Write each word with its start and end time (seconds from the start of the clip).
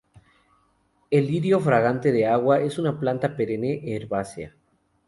El 1.11 1.27
lirio 1.27 1.59
fragante 1.59 2.11
de 2.11 2.25
agua 2.25 2.59
es 2.61 2.79
una 2.79 2.99
planta 2.99 3.35
perenne 3.37 3.79
herbácea. 3.93 4.55